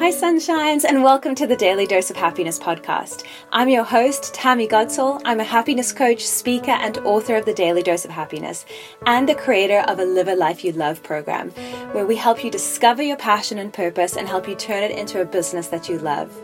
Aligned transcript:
Hi, 0.00 0.10
sunshines, 0.10 0.84
and 0.84 1.04
welcome 1.04 1.34
to 1.34 1.46
the 1.46 1.54
Daily 1.54 1.84
Dose 1.84 2.08
of 2.08 2.16
Happiness 2.16 2.58
podcast. 2.58 3.24
I'm 3.52 3.68
your 3.68 3.84
host, 3.84 4.32
Tammy 4.32 4.66
Godsall. 4.66 5.20
I'm 5.26 5.40
a 5.40 5.44
happiness 5.44 5.92
coach, 5.92 6.26
speaker, 6.26 6.70
and 6.70 6.96
author 7.04 7.36
of 7.36 7.44
the 7.44 7.52
Daily 7.52 7.82
Dose 7.82 8.06
of 8.06 8.10
Happiness, 8.10 8.64
and 9.04 9.28
the 9.28 9.34
creator 9.34 9.80
of 9.88 9.98
a 9.98 10.04
Live 10.06 10.28
a 10.28 10.34
Life 10.34 10.64
You 10.64 10.72
Love 10.72 11.02
program, 11.02 11.50
where 11.92 12.06
we 12.06 12.16
help 12.16 12.42
you 12.42 12.50
discover 12.50 13.02
your 13.02 13.18
passion 13.18 13.58
and 13.58 13.74
purpose 13.74 14.16
and 14.16 14.26
help 14.26 14.48
you 14.48 14.54
turn 14.54 14.82
it 14.82 14.98
into 14.98 15.20
a 15.20 15.26
business 15.26 15.68
that 15.68 15.86
you 15.86 15.98
love. 15.98 16.34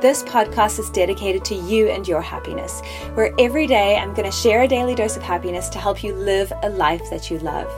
This 0.00 0.24
podcast 0.24 0.80
is 0.80 0.90
dedicated 0.90 1.44
to 1.44 1.54
you 1.54 1.86
and 1.90 2.06
your 2.08 2.20
happiness, 2.20 2.80
where 3.14 3.32
every 3.38 3.68
day 3.68 3.96
I'm 3.96 4.12
going 4.12 4.28
to 4.28 4.36
share 4.36 4.62
a 4.62 4.68
daily 4.68 4.96
dose 4.96 5.16
of 5.16 5.22
happiness 5.22 5.68
to 5.68 5.78
help 5.78 6.02
you 6.02 6.14
live 6.14 6.52
a 6.64 6.70
life 6.70 7.08
that 7.10 7.30
you 7.30 7.38
love. 7.38 7.70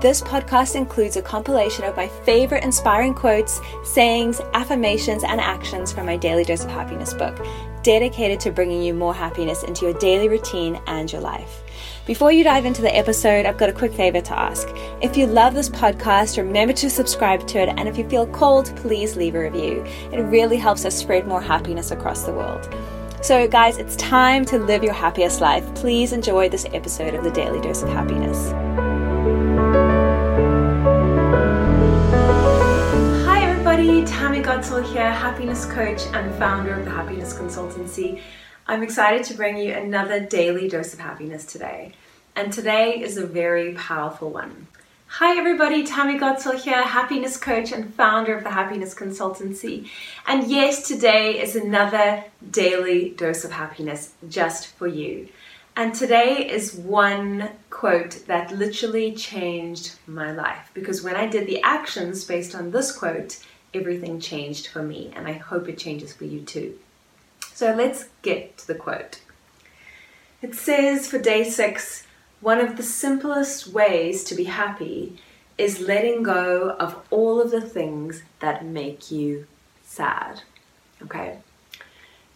This 0.00 0.22
podcast 0.22 0.76
includes 0.76 1.16
a 1.16 1.22
compilation 1.22 1.84
of 1.84 1.94
my 1.94 2.08
favorite 2.08 2.64
inspiring 2.64 3.12
quotes, 3.12 3.60
sayings, 3.84 4.40
affirmations, 4.54 5.22
and 5.22 5.38
actions 5.38 5.92
from 5.92 6.06
my 6.06 6.16
Daily 6.16 6.42
Dose 6.42 6.64
of 6.64 6.70
Happiness 6.70 7.12
book, 7.12 7.38
dedicated 7.82 8.40
to 8.40 8.50
bringing 8.50 8.82
you 8.82 8.94
more 8.94 9.12
happiness 9.12 9.62
into 9.62 9.84
your 9.84 9.92
daily 9.98 10.30
routine 10.30 10.80
and 10.86 11.12
your 11.12 11.20
life. 11.20 11.62
Before 12.06 12.32
you 12.32 12.42
dive 12.44 12.64
into 12.64 12.80
the 12.80 12.96
episode, 12.96 13.44
I've 13.44 13.58
got 13.58 13.68
a 13.68 13.74
quick 13.74 13.92
favor 13.92 14.22
to 14.22 14.38
ask. 14.38 14.70
If 15.02 15.18
you 15.18 15.26
love 15.26 15.52
this 15.52 15.68
podcast, 15.68 16.38
remember 16.38 16.72
to 16.72 16.88
subscribe 16.88 17.46
to 17.48 17.58
it, 17.58 17.68
and 17.68 17.86
if 17.86 17.98
you 17.98 18.08
feel 18.08 18.26
cold, 18.28 18.74
please 18.76 19.16
leave 19.16 19.34
a 19.34 19.40
review. 19.40 19.84
It 20.14 20.22
really 20.22 20.56
helps 20.56 20.86
us 20.86 20.96
spread 20.96 21.28
more 21.28 21.42
happiness 21.42 21.90
across 21.90 22.24
the 22.24 22.32
world. 22.32 22.74
So, 23.20 23.46
guys, 23.46 23.76
it's 23.76 23.96
time 23.96 24.46
to 24.46 24.58
live 24.58 24.82
your 24.82 24.94
happiest 24.94 25.42
life. 25.42 25.74
Please 25.74 26.14
enjoy 26.14 26.48
this 26.48 26.64
episode 26.72 27.12
of 27.12 27.22
the 27.22 27.30
Daily 27.30 27.60
Dose 27.60 27.82
of 27.82 27.90
Happiness. 27.90 28.89
Tammy 33.90 34.40
Godsall 34.40 34.88
here, 34.92 35.10
happiness 35.10 35.66
coach 35.66 36.02
and 36.12 36.32
founder 36.36 36.74
of 36.74 36.84
the 36.84 36.92
Happiness 36.92 37.34
Consultancy. 37.34 38.20
I'm 38.68 38.84
excited 38.84 39.24
to 39.24 39.34
bring 39.34 39.56
you 39.56 39.72
another 39.72 40.20
daily 40.20 40.68
dose 40.68 40.94
of 40.94 41.00
happiness 41.00 41.44
today. 41.44 41.92
And 42.36 42.52
today 42.52 43.00
is 43.00 43.16
a 43.16 43.26
very 43.26 43.74
powerful 43.74 44.30
one. 44.30 44.68
Hi 45.08 45.36
everybody, 45.36 45.84
Tammy 45.84 46.20
Godsall 46.20 46.54
here, 46.54 46.84
happiness 46.84 47.36
coach 47.36 47.72
and 47.72 47.92
founder 47.92 48.32
of 48.32 48.44
the 48.44 48.50
Happiness 48.50 48.94
Consultancy. 48.94 49.88
And 50.24 50.48
yes, 50.48 50.86
today 50.86 51.40
is 51.42 51.56
another 51.56 52.22
daily 52.48 53.10
dose 53.10 53.44
of 53.44 53.50
happiness 53.50 54.12
just 54.28 54.68
for 54.68 54.86
you. 54.86 55.28
And 55.74 55.92
today 55.92 56.48
is 56.48 56.74
one 56.74 57.50
quote 57.70 58.24
that 58.28 58.56
literally 58.56 59.14
changed 59.16 59.96
my 60.06 60.30
life 60.30 60.70
because 60.74 61.02
when 61.02 61.16
I 61.16 61.26
did 61.26 61.48
the 61.48 61.60
actions 61.62 62.24
based 62.24 62.54
on 62.54 62.70
this 62.70 62.92
quote, 62.92 63.38
everything 63.72 64.20
changed 64.20 64.66
for 64.68 64.82
me, 64.82 65.12
and 65.14 65.26
I 65.26 65.32
hope 65.32 65.68
it 65.68 65.78
changes 65.78 66.12
for 66.12 66.24
you 66.24 66.40
too. 66.40 66.78
So 67.52 67.74
let's 67.74 68.08
get 68.22 68.58
to 68.58 68.66
the 68.66 68.74
quote. 68.74 69.20
It 70.42 70.54
says 70.54 71.06
for 71.06 71.18
day 71.18 71.44
six, 71.44 72.06
one 72.40 72.60
of 72.60 72.76
the 72.76 72.82
simplest 72.82 73.68
ways 73.68 74.24
to 74.24 74.34
be 74.34 74.44
happy 74.44 75.18
is 75.58 75.80
letting 75.80 76.22
go 76.22 76.70
of 76.80 76.96
all 77.10 77.40
of 77.40 77.50
the 77.50 77.60
things 77.60 78.22
that 78.38 78.64
make 78.64 79.10
you 79.10 79.46
sad. 79.84 80.40
Okay? 81.02 81.38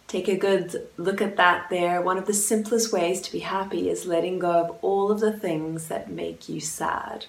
Take 0.07 0.27
a 0.27 0.37
good 0.37 0.87
look 0.97 1.21
at 1.21 1.37
that 1.37 1.69
there. 1.71 2.01
One 2.01 2.19
of 2.19 2.27
the 2.27 2.33
simplest 2.33 2.93
ways 2.93 3.19
to 3.21 3.31
be 3.31 3.39
happy 3.39 3.89
is 3.89 4.05
letting 4.05 4.37
go 4.37 4.51
of 4.51 4.77
all 4.83 5.11
of 5.11 5.19
the 5.19 5.35
things 5.35 5.87
that 5.87 6.11
make 6.11 6.47
you 6.47 6.59
sad. 6.59 7.25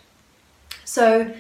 So, 0.85 1.35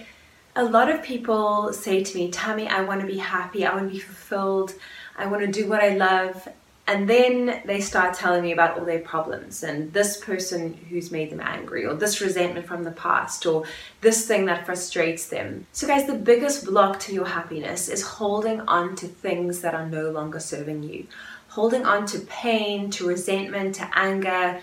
a 0.56 0.64
lot 0.64 0.88
of 0.88 1.02
people 1.02 1.72
say 1.74 2.02
to 2.02 2.16
me, 2.16 2.30
Tammy, 2.30 2.66
I 2.66 2.80
want 2.80 3.02
to 3.02 3.06
be 3.06 3.18
happy, 3.18 3.66
I 3.66 3.74
want 3.74 3.88
to 3.88 3.92
be 3.92 4.00
fulfilled, 4.00 4.72
I 5.16 5.26
want 5.26 5.42
to 5.42 5.52
do 5.52 5.68
what 5.68 5.82
I 5.82 5.90
love. 5.90 6.48
And 6.88 7.10
then 7.10 7.60
they 7.66 7.80
start 7.80 8.14
telling 8.14 8.42
me 8.42 8.52
about 8.52 8.78
all 8.78 8.84
their 8.84 9.00
problems 9.00 9.64
and 9.64 9.92
this 9.92 10.16
person 10.16 10.72
who's 10.88 11.10
made 11.10 11.30
them 11.30 11.40
angry, 11.42 11.84
or 11.84 11.94
this 11.94 12.20
resentment 12.20 12.64
from 12.66 12.84
the 12.84 12.92
past, 12.92 13.44
or 13.44 13.64
this 14.00 14.26
thing 14.26 14.46
that 14.46 14.64
frustrates 14.64 15.26
them. 15.26 15.66
So, 15.72 15.86
guys, 15.86 16.06
the 16.06 16.14
biggest 16.14 16.64
block 16.64 17.00
to 17.00 17.12
your 17.12 17.26
happiness 17.26 17.88
is 17.88 18.02
holding 18.02 18.60
on 18.62 18.94
to 18.96 19.08
things 19.08 19.60
that 19.60 19.74
are 19.74 19.86
no 19.86 20.10
longer 20.10 20.38
serving 20.38 20.84
you, 20.84 21.06
holding 21.48 21.84
on 21.84 22.06
to 22.06 22.20
pain, 22.20 22.88
to 22.92 23.06
resentment, 23.06 23.74
to 23.74 23.90
anger, 23.98 24.60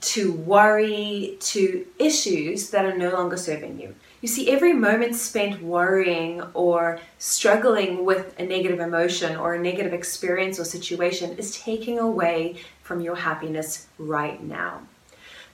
to 0.00 0.32
worry, 0.32 1.36
to 1.40 1.86
issues 1.98 2.70
that 2.70 2.86
are 2.86 2.96
no 2.96 3.10
longer 3.10 3.36
serving 3.36 3.78
you. 3.78 3.94
You 4.26 4.32
see, 4.32 4.50
every 4.50 4.72
moment 4.72 5.14
spent 5.14 5.62
worrying 5.62 6.42
or 6.52 6.98
struggling 7.16 8.04
with 8.04 8.34
a 8.40 8.44
negative 8.44 8.80
emotion 8.80 9.36
or 9.36 9.54
a 9.54 9.58
negative 9.60 9.92
experience 9.92 10.58
or 10.58 10.64
situation 10.64 11.38
is 11.38 11.56
taking 11.56 12.00
away 12.00 12.56
from 12.82 13.00
your 13.00 13.14
happiness 13.14 13.86
right 13.98 14.42
now. 14.42 14.80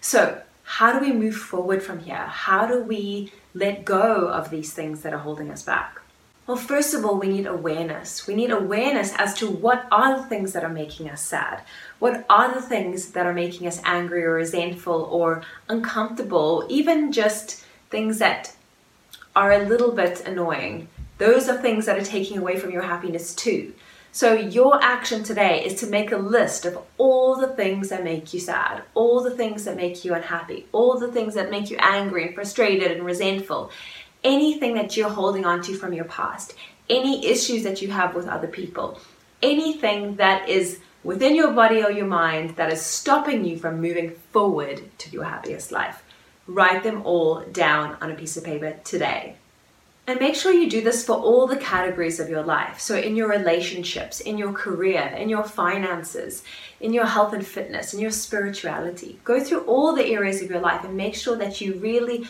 So, 0.00 0.40
how 0.64 0.98
do 0.98 1.04
we 1.04 1.12
move 1.12 1.36
forward 1.36 1.82
from 1.82 1.98
here? 1.98 2.24
How 2.24 2.64
do 2.64 2.82
we 2.82 3.30
let 3.52 3.84
go 3.84 4.28
of 4.28 4.48
these 4.48 4.72
things 4.72 5.02
that 5.02 5.12
are 5.12 5.18
holding 5.18 5.50
us 5.50 5.62
back? 5.62 6.00
Well, 6.46 6.56
first 6.56 6.94
of 6.94 7.04
all, 7.04 7.18
we 7.18 7.28
need 7.28 7.46
awareness. 7.46 8.26
We 8.26 8.34
need 8.34 8.52
awareness 8.52 9.12
as 9.18 9.34
to 9.34 9.50
what 9.50 9.86
are 9.92 10.16
the 10.16 10.24
things 10.24 10.54
that 10.54 10.64
are 10.64 10.70
making 10.70 11.10
us 11.10 11.20
sad. 11.20 11.60
What 11.98 12.24
are 12.30 12.54
the 12.54 12.62
things 12.62 13.10
that 13.12 13.26
are 13.26 13.34
making 13.34 13.66
us 13.66 13.82
angry 13.84 14.24
or 14.24 14.32
resentful 14.32 15.10
or 15.12 15.42
uncomfortable, 15.68 16.64
even 16.70 17.12
just 17.12 17.66
things 17.90 18.18
that 18.18 18.56
are 19.34 19.52
a 19.52 19.64
little 19.64 19.92
bit 19.92 20.20
annoying, 20.26 20.88
those 21.18 21.48
are 21.48 21.60
things 21.60 21.86
that 21.86 21.98
are 21.98 22.04
taking 22.04 22.38
away 22.38 22.58
from 22.58 22.70
your 22.70 22.82
happiness 22.82 23.34
too. 23.34 23.74
So, 24.14 24.34
your 24.34 24.82
action 24.82 25.24
today 25.24 25.64
is 25.64 25.80
to 25.80 25.86
make 25.86 26.12
a 26.12 26.18
list 26.18 26.66
of 26.66 26.78
all 26.98 27.34
the 27.34 27.48
things 27.48 27.88
that 27.88 28.04
make 28.04 28.34
you 28.34 28.40
sad, 28.40 28.82
all 28.94 29.22
the 29.22 29.30
things 29.30 29.64
that 29.64 29.74
make 29.76 30.04
you 30.04 30.12
unhappy, 30.12 30.66
all 30.72 30.98
the 30.98 31.10
things 31.10 31.34
that 31.34 31.50
make 31.50 31.70
you 31.70 31.78
angry 31.78 32.26
and 32.26 32.34
frustrated 32.34 32.90
and 32.90 33.06
resentful, 33.06 33.70
anything 34.22 34.74
that 34.74 34.98
you're 34.98 35.08
holding 35.08 35.46
on 35.46 35.62
to 35.62 35.74
from 35.74 35.94
your 35.94 36.04
past, 36.04 36.54
any 36.90 37.26
issues 37.26 37.62
that 37.62 37.80
you 37.80 37.90
have 37.90 38.14
with 38.14 38.28
other 38.28 38.48
people, 38.48 39.00
anything 39.42 40.16
that 40.16 40.46
is 40.46 40.80
within 41.04 41.34
your 41.34 41.52
body 41.52 41.82
or 41.82 41.90
your 41.90 42.06
mind 42.06 42.50
that 42.56 42.70
is 42.70 42.82
stopping 42.82 43.44
you 43.44 43.56
from 43.56 43.80
moving 43.80 44.10
forward 44.30 44.82
to 44.98 45.10
your 45.10 45.24
happiest 45.24 45.72
life. 45.72 46.01
Write 46.52 46.82
them 46.82 47.02
all 47.06 47.40
down 47.50 47.96
on 48.02 48.10
a 48.10 48.14
piece 48.14 48.36
of 48.36 48.44
paper 48.44 48.76
today. 48.84 49.36
And 50.06 50.20
make 50.20 50.34
sure 50.34 50.52
you 50.52 50.68
do 50.68 50.82
this 50.82 51.06
for 51.06 51.14
all 51.14 51.46
the 51.46 51.56
categories 51.56 52.18
of 52.20 52.28
your 52.28 52.42
life. 52.42 52.80
So, 52.80 52.96
in 52.96 53.14
your 53.14 53.28
relationships, 53.28 54.20
in 54.20 54.36
your 54.36 54.52
career, 54.52 55.14
in 55.16 55.28
your 55.28 55.44
finances, 55.44 56.42
in 56.80 56.92
your 56.92 57.06
health 57.06 57.32
and 57.32 57.46
fitness, 57.46 57.94
in 57.94 58.00
your 58.00 58.10
spirituality. 58.10 59.20
Go 59.24 59.38
through 59.38 59.60
all 59.60 59.94
the 59.94 60.06
areas 60.06 60.42
of 60.42 60.50
your 60.50 60.60
life 60.60 60.84
and 60.84 60.96
make 60.96 61.14
sure 61.14 61.36
that 61.36 61.60
you 61.60 61.74
really 61.74 62.26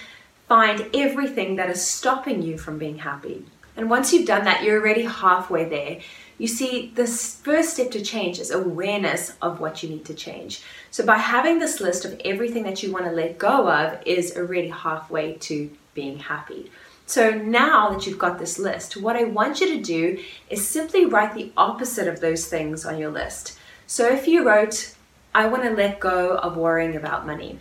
find 0.48 0.94
everything 0.94 1.56
that 1.56 1.70
is 1.70 1.82
stopping 1.84 2.42
you 2.42 2.58
from 2.58 2.78
being 2.78 2.98
happy. 2.98 3.46
And 3.76 3.88
once 3.88 4.12
you've 4.12 4.26
done 4.26 4.44
that, 4.44 4.62
you're 4.62 4.80
already 4.80 5.04
halfway 5.04 5.64
there. 5.64 6.00
You 6.38 6.48
see, 6.48 6.92
the 6.94 7.06
first 7.06 7.74
step 7.74 7.90
to 7.92 8.02
change 8.02 8.38
is 8.38 8.50
awareness 8.50 9.34
of 9.40 9.60
what 9.60 9.82
you 9.82 9.88
need 9.88 10.04
to 10.06 10.14
change. 10.14 10.62
So, 10.90 11.06
by 11.06 11.18
having 11.18 11.58
this 11.58 11.80
list 11.80 12.04
of 12.04 12.20
everything 12.24 12.64
that 12.64 12.82
you 12.82 12.92
want 12.92 13.04
to 13.04 13.12
let 13.12 13.38
go 13.38 13.70
of, 13.70 14.02
is 14.04 14.36
already 14.36 14.68
halfway 14.68 15.34
to 15.34 15.70
being 15.94 16.18
happy. 16.18 16.70
So, 17.06 17.30
now 17.30 17.90
that 17.90 18.06
you've 18.06 18.18
got 18.18 18.38
this 18.38 18.58
list, 18.58 18.96
what 18.96 19.16
I 19.16 19.24
want 19.24 19.60
you 19.60 19.76
to 19.76 19.82
do 19.82 20.22
is 20.50 20.66
simply 20.66 21.04
write 21.04 21.34
the 21.34 21.52
opposite 21.56 22.08
of 22.08 22.20
those 22.20 22.46
things 22.46 22.84
on 22.84 22.98
your 22.98 23.10
list. 23.10 23.58
So, 23.86 24.08
if 24.08 24.26
you 24.26 24.44
wrote, 24.44 24.94
I 25.34 25.46
want 25.46 25.62
to 25.62 25.70
let 25.70 26.00
go 26.00 26.36
of 26.36 26.56
worrying 26.56 26.96
about 26.96 27.26
money, 27.26 27.58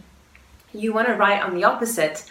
you 0.73 0.93
want 0.93 1.07
to 1.07 1.15
write 1.15 1.43
on 1.43 1.53
the 1.53 1.65
opposite, 1.65 2.25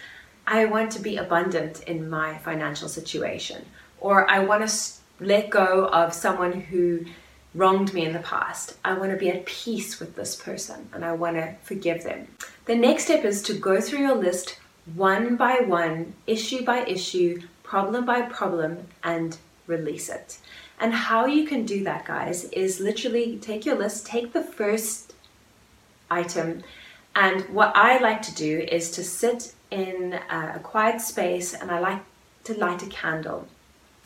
I 0.51 0.65
want 0.65 0.91
to 0.93 1.01
be 1.01 1.17
abundant 1.17 1.85
in 1.85 2.11
my 2.11 2.37
financial 2.39 2.89
situation, 2.89 3.65
or 4.01 4.29
I 4.29 4.41
want 4.41 4.69
to 4.69 4.93
let 5.21 5.49
go 5.49 5.87
of 5.87 6.13
someone 6.13 6.61
who 6.61 7.07
wronged 7.55 7.95
me 7.95 8.05
in 8.05 8.13
the 8.13 8.19
past. 8.19 8.77
I 8.85 8.95
want 8.95 9.13
to 9.13 9.17
be 9.17 9.31
at 9.31 9.47
peace 9.47 10.01
with 10.01 10.17
this 10.17 10.35
person 10.35 10.89
and 10.93 11.05
I 11.05 11.13
want 11.13 11.37
to 11.37 11.55
forgive 11.63 12.03
them. 12.03 12.27
The 12.65 12.75
next 12.75 13.05
step 13.05 13.25
is 13.25 13.43
to 13.43 13.55
go 13.55 13.81
through 13.81 14.01
your 14.01 14.17
list 14.17 14.59
one 14.95 15.37
by 15.37 15.61
one, 15.61 16.15
issue 16.27 16.65
by 16.65 16.85
issue, 16.85 17.43
problem 17.63 18.05
by 18.05 18.23
problem, 18.23 18.89
and 19.05 19.37
release 19.69 20.09
it. 20.09 20.39
And 20.81 20.93
how 20.93 21.27
you 21.27 21.47
can 21.47 21.65
do 21.65 21.85
that, 21.85 22.07
guys, 22.07 22.45
is 22.45 22.81
literally 22.81 23.39
take 23.39 23.65
your 23.65 23.77
list, 23.77 24.07
take 24.07 24.33
the 24.33 24.43
first 24.43 25.15
item, 26.11 26.65
and 27.15 27.43
what 27.51 27.73
I 27.77 27.99
like 27.99 28.23
to 28.23 28.35
do 28.35 28.61
is 28.61 28.91
to 28.93 29.05
sit 29.05 29.55
in 29.71 30.15
a 30.31 30.61
quiet 30.63 31.01
space 31.01 31.55
and 31.55 31.71
I 31.71 31.79
like 31.79 32.03
to 32.45 32.55
light 32.55 32.83
a 32.83 32.87
candle. 32.87 33.49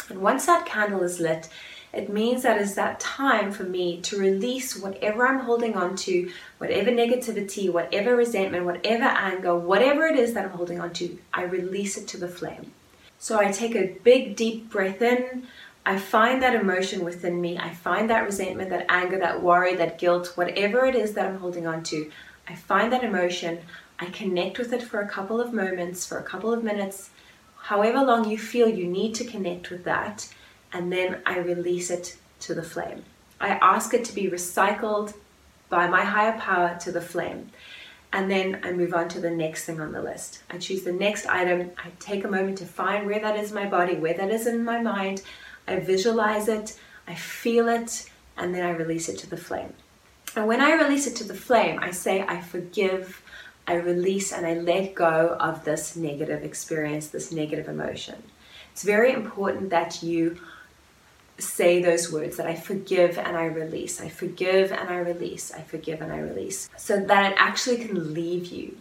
And 0.08 0.20
once 0.20 0.46
that 0.46 0.66
candle 0.66 1.02
is 1.02 1.20
lit, 1.20 1.48
it 1.92 2.10
means 2.10 2.42
that 2.42 2.60
it's 2.60 2.74
that 2.74 2.98
time 2.98 3.52
for 3.52 3.62
me 3.62 4.00
to 4.02 4.18
release 4.18 4.76
whatever 4.76 5.26
I'm 5.26 5.40
holding 5.40 5.74
on 5.76 5.94
to, 5.96 6.30
whatever 6.58 6.90
negativity, 6.90 7.72
whatever 7.72 8.16
resentment, 8.16 8.64
whatever 8.64 9.04
anger, 9.04 9.56
whatever 9.56 10.06
it 10.06 10.18
is 10.18 10.34
that 10.34 10.44
I'm 10.44 10.50
holding 10.50 10.80
on 10.80 10.92
to, 10.94 11.16
I 11.32 11.44
release 11.44 11.96
it 11.96 12.08
to 12.08 12.16
the 12.18 12.28
flame. 12.28 12.72
So 13.18 13.38
I 13.38 13.52
take 13.52 13.76
a 13.76 13.96
big 14.02 14.34
deep 14.34 14.70
breath 14.70 15.00
in, 15.00 15.46
I 15.86 15.98
find 15.98 16.42
that 16.42 16.54
emotion 16.54 17.04
within 17.04 17.40
me. 17.40 17.58
I 17.58 17.70
find 17.70 18.08
that 18.08 18.24
resentment, 18.24 18.70
that 18.70 18.86
anger, 18.88 19.18
that 19.18 19.42
worry, 19.42 19.74
that 19.74 19.98
guilt, 19.98 20.32
whatever 20.34 20.86
it 20.86 20.94
is 20.94 21.12
that 21.14 21.26
I'm 21.26 21.38
holding 21.38 21.66
on 21.66 21.82
to. 21.84 22.10
I 22.48 22.54
find 22.54 22.92
that 22.92 23.04
emotion. 23.04 23.58
I 23.98 24.06
connect 24.06 24.58
with 24.58 24.72
it 24.72 24.82
for 24.82 25.00
a 25.00 25.08
couple 25.08 25.40
of 25.40 25.52
moments, 25.52 26.04
for 26.06 26.18
a 26.18 26.22
couple 26.22 26.52
of 26.52 26.64
minutes, 26.64 27.10
however 27.56 28.02
long 28.02 28.28
you 28.28 28.38
feel 28.38 28.68
you 28.68 28.86
need 28.86 29.14
to 29.16 29.24
connect 29.24 29.70
with 29.70 29.84
that, 29.84 30.28
and 30.72 30.92
then 30.92 31.20
I 31.24 31.38
release 31.38 31.90
it 31.90 32.16
to 32.40 32.54
the 32.54 32.62
flame. 32.62 33.04
I 33.40 33.50
ask 33.60 33.94
it 33.94 34.04
to 34.06 34.14
be 34.14 34.28
recycled 34.30 35.14
by 35.68 35.88
my 35.88 36.04
higher 36.04 36.38
power 36.38 36.76
to 36.80 36.92
the 36.92 37.00
flame. 37.00 37.50
And 38.12 38.30
then 38.30 38.60
I 38.62 38.70
move 38.70 38.94
on 38.94 39.08
to 39.08 39.20
the 39.20 39.30
next 39.30 39.64
thing 39.64 39.80
on 39.80 39.90
the 39.90 40.00
list. 40.00 40.42
I 40.48 40.58
choose 40.58 40.84
the 40.84 40.92
next 40.92 41.26
item. 41.26 41.72
I 41.76 41.90
take 41.98 42.24
a 42.24 42.30
moment 42.30 42.58
to 42.58 42.64
find 42.64 43.06
where 43.06 43.18
that 43.18 43.36
is 43.36 43.50
in 43.50 43.56
my 43.56 43.66
body, 43.66 43.96
where 43.96 44.14
that 44.14 44.30
is 44.30 44.46
in 44.46 44.64
my 44.64 44.80
mind. 44.80 45.22
I 45.66 45.80
visualize 45.80 46.46
it, 46.46 46.78
I 47.08 47.14
feel 47.16 47.68
it, 47.68 48.08
and 48.36 48.54
then 48.54 48.64
I 48.64 48.70
release 48.70 49.08
it 49.08 49.18
to 49.18 49.30
the 49.30 49.36
flame. 49.36 49.72
And 50.36 50.46
when 50.46 50.60
I 50.60 50.74
release 50.74 51.06
it 51.06 51.16
to 51.16 51.24
the 51.24 51.34
flame, 51.34 51.78
I 51.80 51.90
say, 51.90 52.22
I 52.22 52.40
forgive, 52.40 53.22
I 53.66 53.74
release, 53.74 54.32
and 54.32 54.46
I 54.46 54.54
let 54.54 54.94
go 54.94 55.36
of 55.40 55.64
this 55.64 55.96
negative 55.96 56.44
experience, 56.44 57.08
this 57.08 57.32
negative 57.32 57.68
emotion. 57.68 58.22
It's 58.72 58.82
very 58.82 59.12
important 59.12 59.70
that 59.70 60.02
you 60.02 60.38
say 61.38 61.82
those 61.82 62.12
words 62.12 62.36
that 62.36 62.46
I 62.46 62.54
forgive 62.54 63.18
and 63.18 63.36
I 63.36 63.46
release, 63.46 64.00
I 64.00 64.08
forgive 64.08 64.70
and 64.70 64.88
I 64.88 64.98
release, 64.98 65.52
I 65.52 65.62
forgive 65.62 66.00
and 66.00 66.12
I 66.12 66.18
release, 66.18 66.68
so 66.76 67.00
that 67.00 67.32
it 67.32 67.36
actually 67.38 67.78
can 67.78 68.14
leave 68.14 68.46
you. 68.46 68.76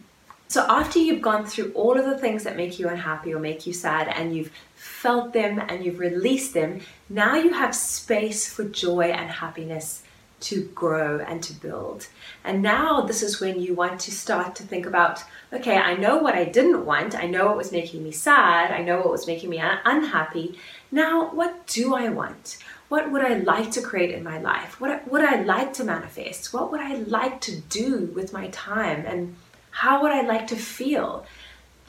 So, 0.49 0.65
after 0.69 0.99
you've 0.99 1.21
gone 1.21 1.45
through 1.45 1.71
all 1.73 1.97
of 1.97 2.05
the 2.05 2.17
things 2.17 2.43
that 2.43 2.55
make 2.55 2.77
you 2.77 2.87
unhappy 2.87 3.33
or 3.33 3.39
make 3.39 3.65
you 3.65 3.73
sad, 3.73 4.07
and 4.07 4.35
you've 4.35 4.51
felt 4.75 5.33
them 5.33 5.59
and 5.67 5.83
you've 5.83 5.99
released 5.99 6.53
them, 6.53 6.81
now 7.09 7.35
you 7.35 7.53
have 7.53 7.73
space 7.73 8.51
for 8.51 8.63
joy 8.65 9.05
and 9.05 9.31
happiness 9.31 10.03
to 10.43 10.63
grow 10.75 11.19
and 11.19 11.41
to 11.43 11.53
build. 11.53 12.07
And 12.43 12.61
now 12.61 13.01
this 13.01 13.23
is 13.23 13.39
when 13.39 13.61
you 13.61 13.73
want 13.73 13.99
to 14.01 14.11
start 14.11 14.55
to 14.55 14.63
think 14.63 14.85
about 14.85 15.23
okay, 15.53 15.77
I 15.77 15.95
know 15.95 16.17
what 16.17 16.35
I 16.35 16.45
didn't 16.45 16.85
want, 16.85 17.15
I 17.15 17.27
know 17.27 17.47
what 17.47 17.57
was 17.57 17.71
making 17.71 18.03
me 18.03 18.11
sad, 18.11 18.71
I 18.71 18.81
know 18.81 18.97
what 18.97 19.11
was 19.11 19.27
making 19.27 19.49
me 19.49 19.61
unhappy. 19.61 20.59
Now, 20.91 21.31
what 21.31 21.67
do 21.67 21.95
I 21.95 22.09
want? 22.09 22.57
What 22.89 23.11
would 23.11 23.23
I 23.23 23.39
like 23.39 23.71
to 23.71 23.81
create 23.81 24.11
in 24.11 24.23
my 24.23 24.39
life? 24.39 24.79
What 24.81 25.09
would 25.11 25.23
I 25.23 25.41
like 25.41 25.73
to 25.73 25.83
manifest? 25.83 26.53
What 26.53 26.71
would 26.71 26.81
I 26.81 26.95
like 26.95 27.41
to 27.41 27.59
do 27.61 28.11
with 28.13 28.33
my 28.33 28.47
time? 28.49 29.05
And 29.07 29.35
how 29.71 30.03
would 30.03 30.11
I 30.11 30.21
like 30.21 30.47
to 30.47 30.55
feel? 30.55 31.25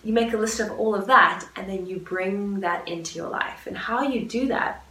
You 0.03 0.13
make 0.13 0.33
a 0.33 0.39
list 0.39 0.61
of 0.61 0.71
all 0.79 0.95
of 0.95 1.07
that 1.07 1.47
and 1.57 1.69
then 1.69 1.87
you 1.87 1.99
bring 1.99 2.61
that 2.61 2.87
into 2.87 3.19
your 3.19 3.29
life. 3.29 3.67
And 3.67 3.77
how 3.77 4.03
you 4.03 4.25
do 4.25 4.49
that 4.49 4.85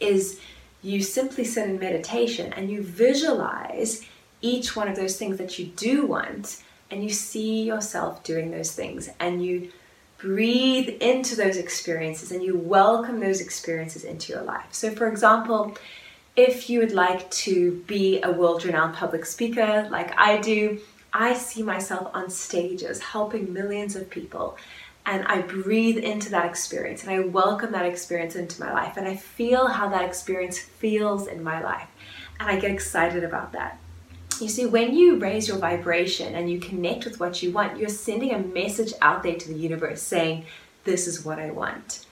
is 0.00 0.40
you 0.82 1.02
simply 1.02 1.44
sit 1.44 1.68
in 1.68 1.78
meditation 1.78 2.52
and 2.52 2.70
you 2.70 2.82
visualize 2.82 4.06
each 4.40 4.76
one 4.76 4.88
of 4.88 4.96
those 4.96 5.16
things 5.16 5.38
that 5.38 5.58
you 5.58 5.66
do 5.66 6.06
want 6.06 6.62
and 6.90 7.02
you 7.02 7.10
see 7.10 7.62
yourself 7.62 8.22
doing 8.22 8.50
those 8.50 8.72
things 8.72 9.08
and 9.18 9.44
you 9.44 9.70
breathe 10.18 10.88
into 11.00 11.36
those 11.36 11.56
experiences 11.56 12.32
and 12.32 12.42
you 12.42 12.56
welcome 12.56 13.20
those 13.20 13.40
experiences 13.40 14.04
into 14.04 14.32
your 14.32 14.42
life. 14.42 14.66
So, 14.70 14.90
for 14.90 15.08
example, 15.08 15.76
if 16.36 16.70
you 16.70 16.80
would 16.80 16.92
like 16.92 17.30
to 17.30 17.82
be 17.86 18.22
a 18.22 18.30
world 18.30 18.64
renowned 18.64 18.94
public 18.94 19.26
speaker 19.26 19.88
like 19.90 20.18
I 20.18 20.38
do, 20.38 20.80
I 21.12 21.34
see 21.34 21.62
myself 21.62 22.10
on 22.14 22.28
stages 22.30 23.00
helping 23.00 23.52
millions 23.52 23.96
of 23.96 24.10
people. 24.10 24.58
And 25.06 25.24
I 25.26 25.40
breathe 25.40 25.98
into 25.98 26.30
that 26.30 26.46
experience 26.46 27.04
and 27.04 27.12
I 27.12 27.20
welcome 27.20 27.70
that 27.72 27.86
experience 27.86 28.34
into 28.34 28.60
my 28.60 28.72
life. 28.72 28.96
And 28.96 29.06
I 29.06 29.14
feel 29.14 29.68
how 29.68 29.88
that 29.90 30.04
experience 30.04 30.58
feels 30.58 31.28
in 31.28 31.44
my 31.44 31.62
life. 31.62 31.88
And 32.40 32.50
I 32.50 32.58
get 32.58 32.72
excited 32.72 33.22
about 33.22 33.52
that. 33.52 33.78
You 34.40 34.48
see, 34.48 34.66
when 34.66 34.94
you 34.94 35.16
raise 35.18 35.48
your 35.48 35.58
vibration 35.58 36.34
and 36.34 36.50
you 36.50 36.58
connect 36.58 37.04
with 37.04 37.20
what 37.20 37.42
you 37.42 37.52
want, 37.52 37.78
you're 37.78 37.88
sending 37.88 38.32
a 38.32 38.38
message 38.38 38.92
out 39.00 39.22
there 39.22 39.36
to 39.36 39.48
the 39.48 39.58
universe 39.58 40.02
saying, 40.02 40.44
This 40.84 41.06
is 41.06 41.24
what 41.24 41.38
I 41.38 41.52
want. 41.52 42.05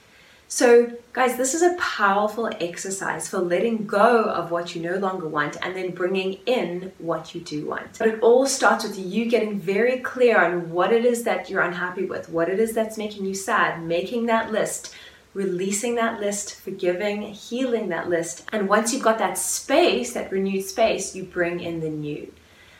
So, 0.47 0.91
guys, 1.11 1.37
this 1.37 1.55
is 1.55 1.63
a 1.63 1.75
powerful 1.77 2.49
exercise 2.59 3.27
for 3.27 3.39
letting 3.39 3.87
go 3.87 4.25
of 4.25 4.51
what 4.51 4.75
you 4.75 4.81
no 4.81 4.97
longer 4.97 5.27
want 5.27 5.57
and 5.63 5.75
then 5.75 5.91
bringing 5.91 6.33
in 6.45 6.91
what 6.99 7.33
you 7.33 7.41
do 7.41 7.65
want. 7.65 7.97
But 7.97 8.09
it 8.09 8.19
all 8.21 8.45
starts 8.45 8.83
with 8.83 8.97
you 8.97 9.25
getting 9.25 9.59
very 9.59 9.99
clear 9.99 10.39
on 10.39 10.69
what 10.69 10.93
it 10.93 11.03
is 11.03 11.23
that 11.23 11.49
you're 11.49 11.63
unhappy 11.63 12.05
with, 12.05 12.29
what 12.29 12.47
it 12.47 12.59
is 12.59 12.73
that's 12.73 12.97
making 12.97 13.25
you 13.25 13.33
sad, 13.33 13.83
making 13.83 14.27
that 14.27 14.51
list, 14.51 14.93
releasing 15.33 15.95
that 15.95 16.19
list, 16.19 16.55
forgiving, 16.61 17.23
healing 17.23 17.89
that 17.89 18.07
list. 18.07 18.47
And 18.51 18.69
once 18.69 18.93
you've 18.93 19.03
got 19.03 19.17
that 19.17 19.39
space, 19.39 20.13
that 20.13 20.31
renewed 20.31 20.63
space, 20.63 21.15
you 21.15 21.23
bring 21.23 21.59
in 21.59 21.79
the 21.79 21.89
new. 21.89 22.31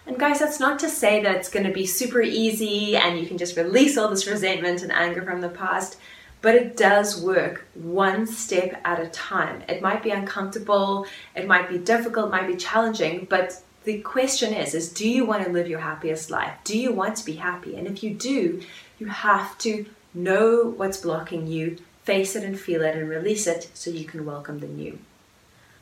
And 0.05 0.19
guys, 0.19 0.37
that's 0.37 0.59
not 0.59 0.77
to 0.79 0.89
say 0.89 1.23
that 1.23 1.35
it's 1.35 1.49
going 1.49 1.65
to 1.65 1.73
be 1.73 1.87
super 1.87 2.21
easy 2.21 2.95
and 2.95 3.19
you 3.19 3.25
can 3.25 3.39
just 3.39 3.57
release 3.57 3.97
all 3.97 4.07
this 4.07 4.27
resentment 4.27 4.83
and 4.83 4.91
anger 4.91 5.23
from 5.23 5.41
the 5.41 5.49
past 5.49 5.97
but 6.45 6.53
it 6.53 6.77
does 6.77 7.19
work 7.19 7.65
one 7.73 8.27
step 8.27 8.79
at 8.85 8.99
a 8.99 9.07
time. 9.07 9.63
It 9.67 9.81
might 9.81 10.03
be 10.03 10.11
uncomfortable, 10.11 11.07
it 11.35 11.47
might 11.47 11.67
be 11.67 11.79
difficult, 11.79 12.27
it 12.27 12.37
might 12.37 12.45
be 12.45 12.55
challenging, 12.55 13.25
but 13.27 13.59
the 13.83 13.99
question 14.01 14.53
is 14.53 14.75
is 14.75 14.93
do 14.93 15.09
you 15.09 15.25
want 15.25 15.43
to 15.43 15.51
live 15.51 15.67
your 15.67 15.79
happiest 15.79 16.29
life? 16.29 16.53
Do 16.63 16.77
you 16.77 16.91
want 16.91 17.15
to 17.15 17.25
be 17.25 17.37
happy? 17.37 17.75
And 17.75 17.87
if 17.87 18.03
you 18.03 18.13
do, 18.13 18.61
you 18.99 19.07
have 19.07 19.57
to 19.65 19.87
know 20.13 20.71
what's 20.77 21.01
blocking 21.01 21.47
you, 21.47 21.79
face 22.03 22.35
it 22.35 22.43
and 22.43 22.59
feel 22.59 22.83
it 22.83 22.95
and 22.95 23.09
release 23.09 23.47
it 23.47 23.71
so 23.73 23.89
you 23.89 24.05
can 24.05 24.23
welcome 24.23 24.59
the 24.59 24.67
new. 24.67 24.99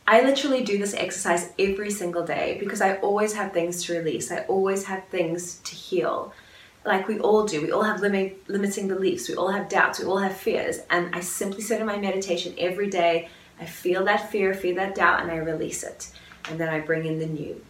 I 0.08 0.22
literally 0.22 0.64
do 0.64 0.78
this 0.78 0.94
exercise 0.94 1.52
every 1.60 1.92
single 1.92 2.26
day 2.26 2.56
because 2.58 2.80
I 2.80 2.96
always 3.08 3.34
have 3.34 3.52
things 3.52 3.84
to 3.84 3.98
release. 3.98 4.32
I 4.32 4.46
always 4.46 4.86
have 4.86 5.04
things 5.10 5.56
to 5.66 5.76
heal 5.76 6.34
like 6.86 7.08
we 7.08 7.20
all 7.20 7.46
do. 7.46 7.62
We 7.62 7.72
all 7.72 7.84
have 7.84 8.02
limit, 8.02 8.44
limiting 8.50 8.88
beliefs. 8.88 9.30
We 9.30 9.36
all 9.36 9.52
have 9.52 9.70
doubts. 9.70 10.00
We 10.00 10.06
all 10.06 10.18
have 10.18 10.36
fears. 10.36 10.80
And 10.90 11.14
I 11.16 11.22
simply 11.22 11.62
sit 11.62 11.80
in 11.80 11.88
my 11.88 11.98
meditation 11.98 12.54
every 12.58 12.90
day. 12.90 13.30
I 13.60 13.66
feel 13.66 14.04
that 14.06 14.32
fear, 14.32 14.54
feel 14.54 14.76
that 14.76 14.96
doubt, 14.96 15.22
and 15.22 15.32
I 15.32 15.38
release 15.38 15.84
it. 15.84 16.10
And 16.50 16.60
then 16.60 16.70
I 16.70 16.80
bring 16.80 17.06
in 17.06 17.20
the 17.20 17.26
new. 17.26 17.64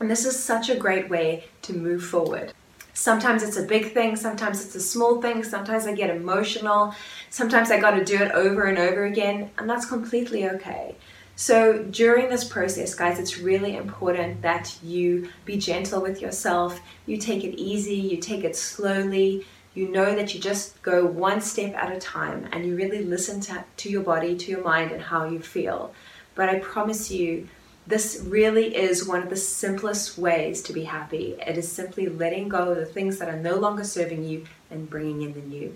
And 0.00 0.10
this 0.10 0.24
is 0.24 0.42
such 0.42 0.68
a 0.68 0.76
great 0.76 1.08
way 1.08 1.44
to 1.62 1.72
move 1.72 2.04
forward. 2.04 2.52
Sometimes 2.92 3.42
it's 3.42 3.56
a 3.56 3.62
big 3.62 3.94
thing, 3.94 4.16
sometimes 4.16 4.62
it's 4.62 4.74
a 4.74 4.80
small 4.80 5.22
thing, 5.22 5.42
sometimes 5.42 5.86
I 5.86 5.94
get 5.94 6.10
emotional, 6.10 6.94
sometimes 7.30 7.70
I 7.70 7.80
got 7.80 7.92
to 7.92 8.04
do 8.04 8.16
it 8.16 8.32
over 8.32 8.64
and 8.64 8.76
over 8.76 9.04
again, 9.04 9.50
and 9.56 9.70
that's 9.70 9.86
completely 9.86 10.46
okay. 10.50 10.96
So 11.40 11.84
during 11.84 12.28
this 12.28 12.44
process, 12.44 12.94
guys, 12.94 13.18
it's 13.18 13.38
really 13.38 13.74
important 13.74 14.42
that 14.42 14.76
you 14.82 15.30
be 15.46 15.56
gentle 15.56 16.02
with 16.02 16.20
yourself. 16.20 16.78
You 17.06 17.16
take 17.16 17.44
it 17.44 17.58
easy, 17.58 17.94
you 17.94 18.18
take 18.18 18.44
it 18.44 18.54
slowly. 18.54 19.46
You 19.72 19.88
know 19.88 20.14
that 20.14 20.34
you 20.34 20.40
just 20.40 20.82
go 20.82 21.06
one 21.06 21.40
step 21.40 21.72
at 21.74 21.96
a 21.96 21.98
time 21.98 22.46
and 22.52 22.66
you 22.66 22.76
really 22.76 23.02
listen 23.02 23.40
to, 23.40 23.64
to 23.78 23.88
your 23.88 24.02
body, 24.02 24.36
to 24.36 24.50
your 24.50 24.62
mind, 24.62 24.92
and 24.92 25.00
how 25.00 25.24
you 25.24 25.40
feel. 25.40 25.94
But 26.34 26.50
I 26.50 26.58
promise 26.58 27.10
you, 27.10 27.48
this 27.86 28.22
really 28.28 28.76
is 28.76 29.08
one 29.08 29.22
of 29.22 29.30
the 29.30 29.36
simplest 29.36 30.18
ways 30.18 30.60
to 30.64 30.74
be 30.74 30.84
happy. 30.84 31.38
It 31.40 31.56
is 31.56 31.72
simply 31.72 32.10
letting 32.10 32.50
go 32.50 32.72
of 32.72 32.76
the 32.76 32.84
things 32.84 33.16
that 33.16 33.30
are 33.30 33.40
no 33.40 33.56
longer 33.56 33.84
serving 33.84 34.24
you 34.24 34.44
and 34.70 34.90
bringing 34.90 35.22
in 35.22 35.32
the 35.32 35.40
new. 35.40 35.74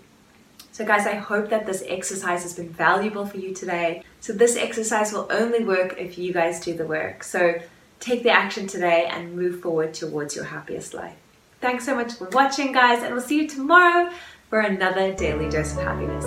So, 0.75 0.85
guys, 0.85 1.07
I 1.07 1.15
hope 1.15 1.51
that 1.51 1.67
this 1.67 1.85
exercise 1.87 2.43
has 2.43 2.53
been 2.53 2.69
valuable 2.69 3.25
for 3.25 3.39
you 3.39 3.55
today. 3.55 4.03
So, 4.19 4.33
this 4.33 4.57
exercise 4.57 5.13
will 5.13 5.29
only 5.31 5.63
work 5.63 5.95
if 5.99 6.19
you 6.19 6.33
guys 6.33 6.59
do 6.59 6.75
the 6.75 6.85
work. 6.85 7.23
So, 7.23 7.61
take 8.01 8.25
the 8.25 8.31
action 8.31 8.67
today 8.67 9.07
and 9.09 9.37
move 9.37 9.61
forward 9.61 9.95
towards 9.95 10.35
your 10.35 10.47
happiest 10.47 10.93
life. 10.93 11.15
Thanks 11.61 11.87
so 11.87 11.95
much 11.95 12.15
for 12.15 12.29
watching, 12.31 12.73
guys, 12.73 13.05
and 13.05 13.15
we'll 13.15 13.23
see 13.23 13.43
you 13.43 13.49
tomorrow 13.49 14.11
for 14.51 14.59
another 14.63 15.15
daily 15.15 15.49
dose 15.49 15.77
of 15.77 15.85
happiness. 15.85 16.27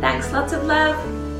Thanks, 0.00 0.32
lots 0.32 0.52
of 0.52 0.64
love. 0.64 1.33